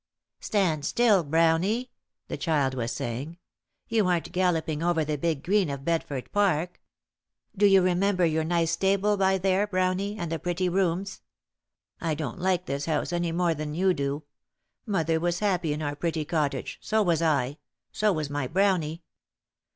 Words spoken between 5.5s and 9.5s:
of Bedford park. Do you remember your nice stable by this